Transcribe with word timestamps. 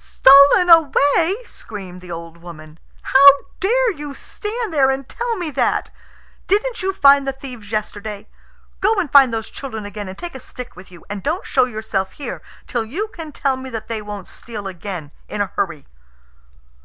"Stolen 0.00 0.70
away!" 0.70 1.42
screamed 1.44 2.00
the 2.02 2.12
old 2.12 2.36
woman. 2.36 2.78
"How 3.02 3.28
dare 3.58 3.90
you 3.90 4.14
stand 4.14 4.72
there 4.72 4.90
and 4.92 5.08
tell 5.08 5.36
me 5.36 5.50
that? 5.50 5.90
Didn't 6.46 6.84
you 6.84 6.92
find 6.92 7.26
the 7.26 7.32
thieves 7.32 7.72
yesterday? 7.72 8.28
Go 8.80 8.94
and 8.94 9.10
find 9.10 9.34
those 9.34 9.50
children 9.50 9.84
again, 9.84 10.08
and 10.08 10.16
take 10.16 10.36
a 10.36 10.38
stick 10.38 10.76
with 10.76 10.92
you, 10.92 11.04
and 11.10 11.24
don't 11.24 11.44
show 11.44 11.64
yourself 11.64 12.12
here 12.12 12.40
till 12.68 12.84
you 12.84 13.08
can 13.08 13.32
tell 13.32 13.56
me 13.56 13.70
that 13.70 13.88
they 13.88 14.00
won't 14.00 14.28
steal 14.28 14.68
again 14.68 15.10
in 15.28 15.40
a 15.40 15.50
hurry." 15.56 15.88